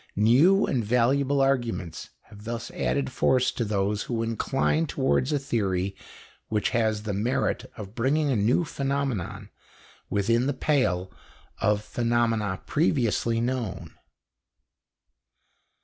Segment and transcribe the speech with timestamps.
[0.15, 5.95] New and valuable arguments have thus added force to those who incline towards a theory
[6.47, 9.51] which has the merit of bringing a new phenomenon
[10.09, 11.11] within the pale
[11.59, 13.93] of phenomena previously known.